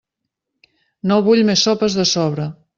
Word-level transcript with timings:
No 1.13 1.19
vull 1.29 1.45
més 1.53 1.69
sopes 1.69 2.01
de 2.01 2.11
sobre. 2.17 2.53